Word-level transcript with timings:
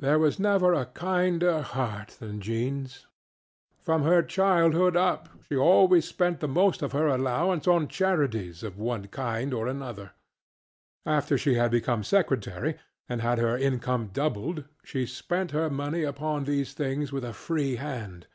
There 0.00 0.18
was 0.18 0.38
never 0.40 0.72
a 0.72 0.86
kinder 0.86 1.60
heart 1.60 2.16
than 2.18 2.40
JeanŌĆÖs. 2.40 3.04
From 3.82 4.02
her 4.02 4.22
childhood 4.22 4.96
up 4.96 5.28
she 5.46 5.54
always 5.54 6.08
spent 6.08 6.40
the 6.40 6.48
most 6.48 6.80
of 6.80 6.92
her 6.92 7.08
allowance 7.08 7.68
on 7.68 7.86
charities 7.88 8.62
of 8.62 8.78
one 8.78 9.08
kind 9.08 9.52
and 9.52 9.68
another. 9.68 10.12
After 11.04 11.36
she 11.36 11.60
became 11.68 12.02
secretary 12.04 12.78
and 13.06 13.20
had 13.20 13.36
her 13.36 13.58
income 13.58 14.06
doubled 14.14 14.64
she 14.82 15.04
spent 15.04 15.50
her 15.50 15.68
money 15.68 16.04
upon 16.04 16.44
these 16.44 16.72
things 16.72 17.12
with 17.12 17.22
a 17.22 17.34
free 17.34 17.76
hand. 17.76 18.26